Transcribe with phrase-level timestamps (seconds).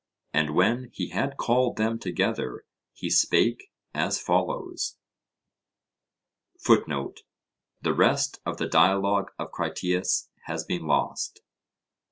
[0.33, 4.97] And when he had called them together, he spake as follows
[5.75, 11.41] [*]* The rest of the Dialogue of Critias has been lost.